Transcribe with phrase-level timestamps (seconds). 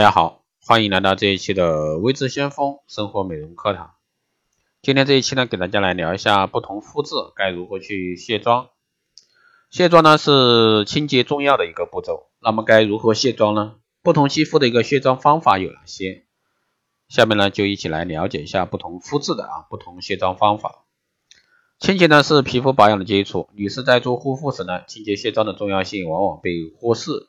[0.00, 3.96] 大家好，欢迎来到这一期的微知先锋生活美容课堂。
[4.80, 8.70] 今天这一期呢，给大家来聊一下不同肤质该如何去卸妆。
[9.68, 13.74] 卸妆呢是清洁重要的一个步骤，那么该如何卸妆呢？
[14.02, 16.24] 不同肌肤的一个卸妆方法有哪些？
[17.10, 20.86] 下面呢就一起来了解一下不同肤质的啊不同卸妆方法。
[21.78, 27.28] 清洁呢是皮肤保养的基础，女士在做护肤时呢，清洁卸妆的重要性往往被忽视。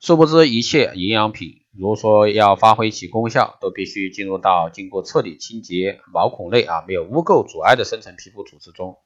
[0.00, 8.96] 殊不知，一切营养品，如果说要发挥其功效，都必须进入到经过彻底清洁毛孔内啊没有污垢阻碍的深层皮肤组织中。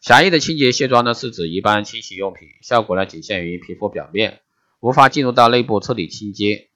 [0.00, 4.40] 狭义的清洁卸妆呢，是指一般清洗用品，效果呢仅限于皮肤表面，
[4.80, 6.70] 无法进入到内部彻底清洁。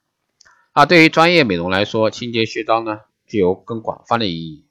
[0.73, 4.67] 啊，对于专业美容来说，清洁卸妆呢具有更广泛的意义。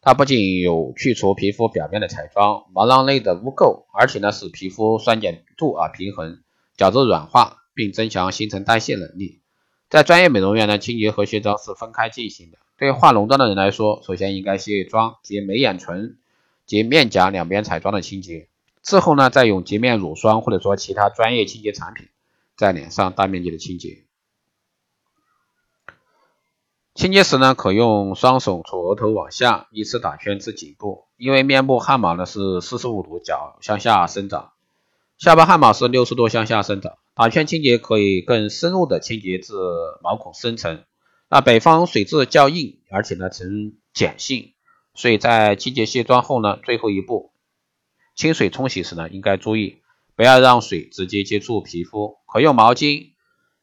[0.00, 6.42] 它不仅有去除皮肤表面的彩妆、毛囊内的污垢，而且呢使皮肤酸碱度啊平衡，
[6.74, 7.56] 角质软化。
[7.78, 9.38] 并增强新陈代谢能力。
[9.88, 12.58] 在专业美容院呢，清洁和卸妆是分开进行的。
[12.76, 16.18] 对化浓妆的人来说，首先应该卸妆洁眉眼唇
[16.66, 18.48] 及面颊两边彩妆的清洁，
[18.82, 22.08] 之后呢，再用洁面乳霜或者说其他专业清洁产品
[22.56, 24.02] 在脸上大面积的清洁。
[26.96, 34.50] 清洁时呢，可用双手从额头往下依次打圈至颈部，因为面部汗毛呢是四十五度角向下生长，
[35.16, 36.98] 下巴汗毛是六十度向下生长。
[37.18, 39.52] 打圈清洁可以更深入的清洁至
[40.04, 40.84] 毛孔深层。
[41.28, 44.52] 那北方水质较硬，而且呢呈碱性，
[44.94, 47.32] 所以在清洁卸妆后呢，最后一步
[48.14, 49.78] 清水冲洗时呢，应该注意
[50.14, 53.08] 不要让水直接接触皮肤，可用毛巾、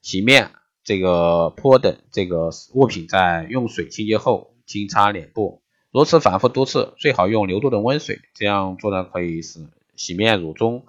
[0.02, 0.52] 洗面、
[0.84, 8.20] 这个泼等这个物品在用水清洁后轻擦脸部，如此反复多次，最好用流动的温水。
[8.34, 10.86] 这样做呢，可以使洗面乳中。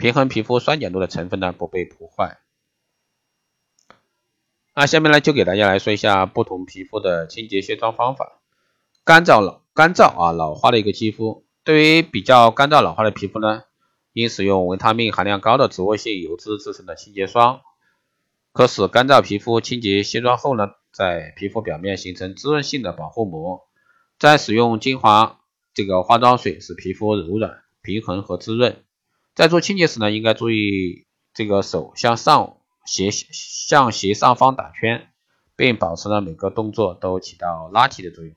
[0.00, 2.38] 平衡皮肤酸碱度的成分呢不被破坏。
[4.74, 8.40] 那下面呢就给大家来说一下不同皮肤的清洁卸妆方法。
[9.04, 13.64] 干燥老干燥啊老化的一个肌肤，对于比较干燥老化的皮肤呢，
[14.14, 17.60] 应使用维他命含量高的植物性油脂制成的清洁霜，
[18.52, 23.66] 可使干燥皮肤清洁卸妆后呢，在皮肤表面形成滋润性的保护膜。
[24.18, 25.40] 再使用精华
[25.74, 28.82] 这个化妆水，使皮肤柔软、平衡和滋润。
[29.40, 35.08] 在做清洁时呢，应该注意这个手向上斜向斜上方打圈，
[35.56, 38.34] 并保持呢每个动作都起到拉提的作用。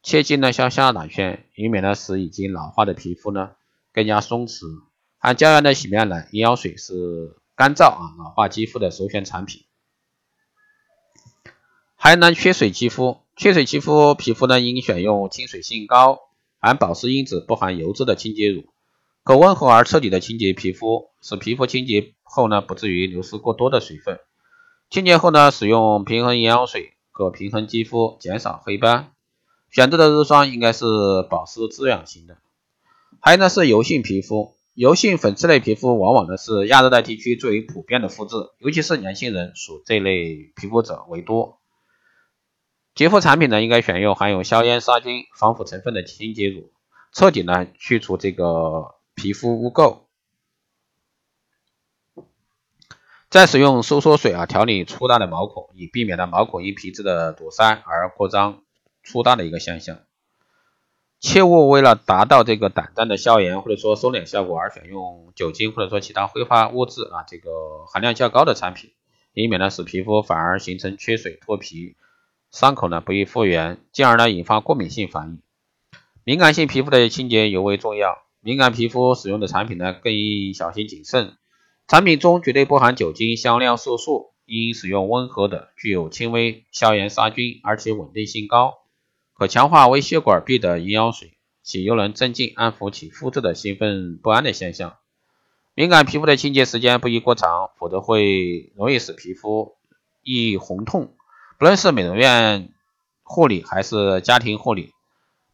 [0.00, 3.50] 切记呢向下打圈，以免呢使已经老化的皮肤呢
[3.92, 4.62] 更加松弛。
[5.18, 9.64] 含胶原的洗面奶、营养水是干燥啊老化肌肤的首选产品。
[11.96, 16.20] 还能缺水肌肤，缺水肌肤皮肤呢应选用亲水性高、
[16.60, 18.72] 含保湿因子、不含油脂的清洁乳。
[19.28, 24.20] 可温和而彻底的清洁皮肤，使皮肤清洁后呢不至于流失过多的水分。
[24.88, 29.12] 清洁后呢，使用平衡营养水可平衡肌肤，减少黑斑。
[29.70, 30.86] 选择的日霜应该是
[31.28, 32.38] 保湿滋养型的。
[33.20, 41.58] 还有呢是油性皮肤，油性粉刺类皮肤往往呢是亚热带地区最为普遍的肤质，尤其是年轻人属这类皮肤者为多。
[42.94, 46.72] 洁肤产品呢应该选用含有消炎杀菌、防腐成分的清洁乳，
[47.12, 48.94] 彻底呢去除这个。
[49.18, 50.02] 皮肤污垢，
[53.28, 58.62] 再使用收缩水啊调理粗大的毛孔，以避免呢毛孔因皮质的堵塞而扩张
[59.02, 59.98] 粗大的一个现象。
[61.18, 68.92] 切勿为了达到这个短暂的消炎或者说收敛效果而选用酒精或者说其他挥发物质啊这个含量较高的产品，
[69.32, 71.96] 以免呢使皮肤反而形成缺水脱皮，
[72.52, 75.42] 伤口呢不易复原，进而呢引发过敏性反应。
[76.22, 78.27] 敏感性皮肤的清洁尤为重要。
[78.48, 81.36] 敏感皮肤使用的产品呢，更应小心谨慎。
[81.86, 88.78] 产品中绝对不含酒精、香料、色素，应使用温和的、具有轻微消炎杀菌而且稳定性高、
[89.34, 94.96] 可强化微血管壁的营养水，且又能镇静安抚起肤质的兴奋不安的现象。
[95.74, 99.76] 敏感皮肤的清洁时间不宜过长，否则会容易使皮肤
[100.22, 101.14] 易红痛。
[101.58, 102.72] 不论是美容院
[103.22, 104.94] 护理还是家庭护理。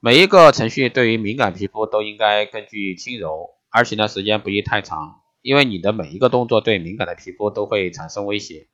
[0.05, 8.69] 每一个程序对于敏感皮肤都应该更具轻柔，而且呢时间不宜太长，因为你的每一个动作对敏感的皮肤都会产生威胁。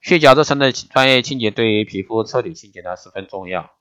[0.00, 3.72] 去角质层的专业清洁对于皮肤彻底清洁呢十分重要。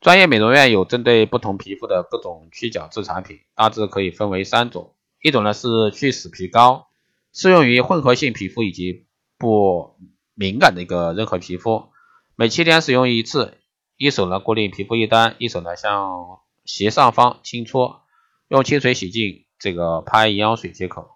[0.00, 6.86] 专业美容院有针对不同皮肤的各种去角质产品，大致可以分为三种：一种呢是去死皮膏，
[7.32, 9.96] 适用于混合性皮肤以及不
[10.34, 11.88] 敏感的一个任何皮肤，
[12.36, 13.58] 每七天使用一次。
[13.98, 18.02] 一手呢固定皮肤一端，一手呢向斜上方轻搓，
[18.46, 21.08] 用清水洗净，这个拍营养水即可。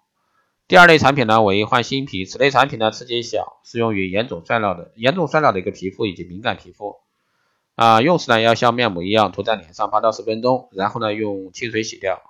[0.67, 6.97] 第二类产品呢为换新皮，此类产品呢刺激小，适用于严重衰老的严重衰老的一个皮肤以及敏感皮肤。
[7.77, 12.21] 啊，用时呢要像面膜一样涂在脸上八到十分钟，然后呢用清水洗掉。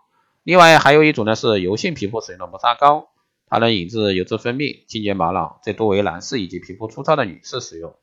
[0.43, 3.09] 另外还有一种呢是油性皮肤使用的磨砂膏，
[3.49, 7.95] 它能抑制油脂分泌，清洁毛囊，最多为男士以及皮肤粗糙的女士使用。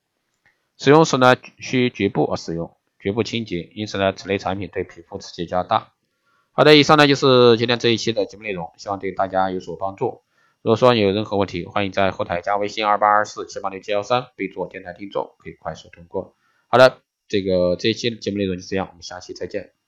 [0.80, 5.92] 使用时呢需局部使用，局部清洁，因此呢此类产品对皮肤刺激较大。
[6.54, 10.22] 好的，以上呢就是今天这一期的节目内容，希望对大家有所帮助。
[10.62, 16.34] 如果说有任何问题，欢迎在后台加微信二八二四七八六七幺三，备注电台听众，可以快速通过。
[16.70, 19.79] 好的，这个这一期的节目内容就这样，我们下期再见。